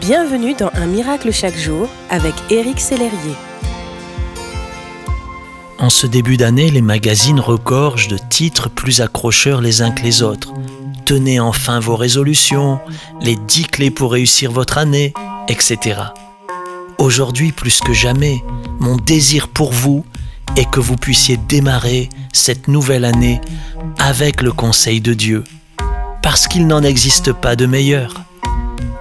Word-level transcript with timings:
Bienvenue 0.00 0.54
dans 0.54 0.70
Un 0.74 0.86
miracle 0.86 1.32
chaque 1.32 1.56
jour 1.56 1.88
avec 2.10 2.34
Éric 2.50 2.80
Sellerier. 2.80 3.34
En 5.78 5.88
ce 5.90 6.06
début 6.06 6.36
d'année, 6.36 6.70
les 6.70 6.82
magazines 6.82 7.40
regorgent 7.40 8.08
de 8.08 8.18
titres 8.18 8.68
plus 8.68 9.00
accrocheurs 9.00 9.60
les 9.60 9.82
uns 9.82 9.90
que 9.90 10.02
les 10.02 10.22
autres. 10.22 10.52
Tenez 11.06 11.40
enfin 11.40 11.80
vos 11.80 11.96
résolutions, 11.96 12.78
les 13.20 13.36
10 13.36 13.66
clés 13.68 13.90
pour 13.90 14.12
réussir 14.12 14.52
votre 14.52 14.78
année, 14.78 15.14
etc. 15.48 16.00
Aujourd'hui, 16.98 17.52
plus 17.52 17.80
que 17.80 17.92
jamais, 17.92 18.42
mon 18.80 18.96
désir 18.96 19.48
pour 19.48 19.72
vous 19.72 20.04
est 20.56 20.70
que 20.70 20.80
vous 20.80 20.96
puissiez 20.96 21.36
démarrer 21.36 22.10
cette 22.32 22.68
nouvelle 22.68 23.04
année 23.04 23.40
avec 23.98 24.42
le 24.42 24.52
conseil 24.52 25.00
de 25.00 25.14
Dieu, 25.14 25.44
parce 26.22 26.48
qu'il 26.48 26.66
n'en 26.66 26.82
existe 26.82 27.32
pas 27.32 27.56
de 27.56 27.66
meilleur. 27.66 28.26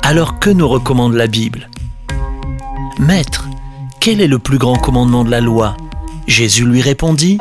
Alors 0.08 0.38
que 0.38 0.52
nous 0.52 0.68
recommande 0.68 1.16
la 1.16 1.26
Bible? 1.26 1.68
Maître, 3.00 3.48
quel 4.00 4.22
est 4.22 4.28
le 4.28 4.38
plus 4.38 4.60
grand 4.60 4.76
commandement 4.76 5.24
de 5.24 5.32
la 5.32 5.42
loi? 5.42 5.76
Jésus 6.28 6.64
lui 6.64 6.80
répondit, 6.80 7.40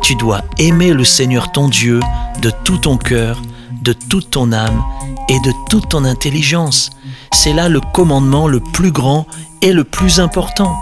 Tu 0.00 0.14
dois 0.14 0.40
aimer 0.56 0.94
le 0.94 1.04
Seigneur 1.04 1.52
ton 1.52 1.68
Dieu 1.68 2.00
de 2.40 2.50
tout 2.64 2.78
ton 2.78 2.96
cœur, 2.96 3.42
de 3.82 3.92
toute 3.92 4.30
ton 4.30 4.50
âme 4.50 4.82
et 5.28 5.38
de 5.40 5.52
toute 5.68 5.90
ton 5.90 6.06
intelligence. 6.06 6.88
C'est 7.34 7.52
là 7.52 7.68
le 7.68 7.82
commandement 7.92 8.48
le 8.48 8.60
plus 8.60 8.92
grand 8.92 9.26
et 9.60 9.74
le 9.74 9.84
plus 9.84 10.20
important. 10.20 10.74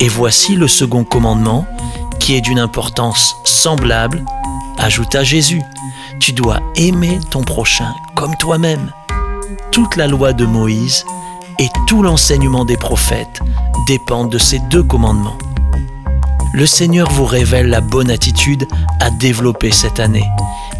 Et 0.00 0.08
voici 0.08 0.56
le 0.56 0.66
second 0.66 1.04
commandement, 1.04 1.66
qui 2.20 2.36
est 2.36 2.40
d'une 2.40 2.58
importance 2.58 3.36
semblable, 3.44 4.24
ajouta 4.78 5.22
Jésus. 5.24 5.60
Tu 6.20 6.32
dois 6.32 6.60
aimer 6.74 7.18
ton 7.30 7.42
prochain 7.42 7.92
comme 8.16 8.34
toi-même. 8.36 8.90
Toute 9.70 9.96
la 9.96 10.06
loi 10.06 10.32
de 10.32 10.44
Moïse 10.44 11.04
et 11.58 11.68
tout 11.86 12.02
l'enseignement 12.02 12.64
des 12.64 12.76
prophètes 12.76 13.40
dépendent 13.86 14.30
de 14.30 14.38
ces 14.38 14.58
deux 14.70 14.82
commandements. 14.82 15.38
Le 16.52 16.66
Seigneur 16.66 17.10
vous 17.10 17.24
révèle 17.24 17.68
la 17.68 17.80
bonne 17.80 18.10
attitude 18.10 18.66
à 19.00 19.10
développer 19.10 19.70
cette 19.70 20.00
année. 20.00 20.26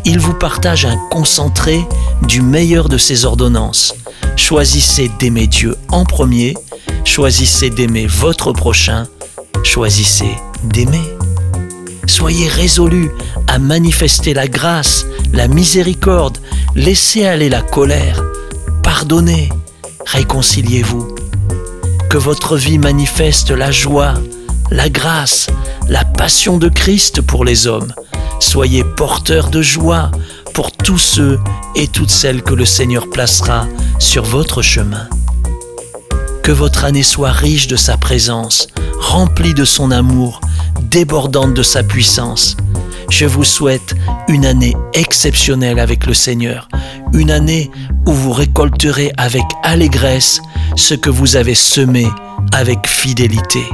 Il 0.05 0.19
vous 0.19 0.34
partage 0.34 0.86
un 0.86 0.97
concentré 1.10 1.86
du 2.22 2.41
meilleur 2.41 2.88
de 2.88 2.98
ses 2.98 3.25
ordonnances. 3.25 3.94
Choisissez 4.36 5.10
d'aimer 5.19 5.47
Dieu 5.47 5.75
en 5.88 6.05
premier, 6.05 6.55
choisissez 7.05 7.70
d'aimer 7.70 8.06
votre 8.06 8.53
prochain, 8.53 9.06
choisissez 9.62 10.36
d'aimer. 10.64 11.03
Soyez 12.06 12.48
résolus 12.48 13.10
à 13.47 13.58
manifester 13.58 14.32
la 14.34 14.48
grâce, 14.48 15.06
la 15.32 15.48
miséricorde, 15.48 16.38
laissez 16.75 17.27
aller 17.27 17.50
la 17.50 17.60
colère, 17.60 18.25
pardonnez, 18.98 19.48
réconciliez-vous. 20.06 21.14
Que 22.10 22.18
votre 22.18 22.56
vie 22.56 22.78
manifeste 22.78 23.52
la 23.52 23.70
joie, 23.70 24.14
la 24.72 24.88
grâce, 24.88 25.46
la 25.88 26.04
passion 26.04 26.56
de 26.56 26.68
Christ 26.68 27.20
pour 27.20 27.44
les 27.44 27.69
hommes. 27.69 27.92
Soyez 28.41 28.82
porteurs 28.82 29.50
de 29.50 29.62
joie 29.62 30.10
pour 30.52 30.72
tous 30.72 30.98
ceux 30.98 31.38
et 31.76 31.86
toutes 31.86 32.10
celles 32.10 32.42
que 32.42 32.54
le 32.54 32.64
Seigneur 32.64 33.08
placera 33.08 33.69
sur 34.00 34.24
votre 34.24 34.62
chemin. 34.62 35.08
Que 36.42 36.50
votre 36.50 36.84
année 36.84 37.04
soit 37.04 37.30
riche 37.30 37.69
de 37.69 37.76
sa 37.76 37.96
présence, 37.96 38.66
remplie 38.98 39.54
de 39.54 39.64
son 39.64 39.92
amour, 39.92 40.41
débordante 40.91 41.54
de 41.54 41.62
sa 41.62 41.84
puissance. 41.84 42.56
Je 43.10 43.24
vous 43.24 43.44
souhaite 43.44 43.94
une 44.28 44.44
année 44.44 44.74
exceptionnelle 44.92 45.78
avec 45.78 46.06
le 46.06 46.14
Seigneur, 46.14 46.68
une 47.14 47.30
année 47.30 47.70
où 48.06 48.12
vous 48.12 48.32
récolterez 48.32 49.12
avec 49.16 49.42
allégresse 49.62 50.40
ce 50.76 50.94
que 50.94 51.10
vous 51.10 51.36
avez 51.36 51.54
semé 51.54 52.06
avec 52.52 52.86
fidélité, 52.86 53.64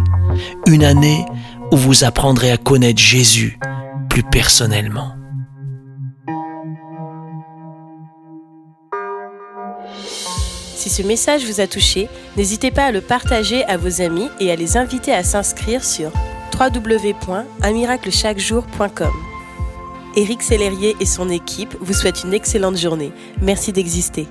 une 0.67 0.85
année 0.85 1.25
où 1.73 1.77
vous 1.77 2.05
apprendrez 2.05 2.53
à 2.53 2.57
connaître 2.57 3.01
Jésus 3.01 3.59
plus 4.09 4.23
personnellement. 4.23 5.15
Si 10.77 10.91
ce 10.91 11.03
message 11.03 11.45
vous 11.45 11.61
a 11.61 11.67
touché, 11.67 12.09
n'hésitez 12.37 12.71
pas 12.71 12.85
à 12.85 12.93
le 12.93 13.01
partager 13.01 13.65
à 13.65 13.77
vos 13.77 14.01
amis 14.01 14.29
et 14.39 14.53
à 14.53 14.57
les 14.57 14.77
inviter 14.77 15.13
à 15.13 15.25
s'inscrire 15.25 15.83
sur 15.83 16.13
www.unmiraclechaquejour.com. 16.59 19.13
Éric 20.17 20.43
Sellerier 20.43 20.97
et 21.01 21.07
son 21.07 21.29
équipe 21.29 21.77
vous 21.81 21.93
souhaitent 21.93 22.23
une 22.25 22.35
excellente 22.35 22.79
journée. 22.79 23.13
Merci 23.43 23.73
d'exister. 23.73 24.29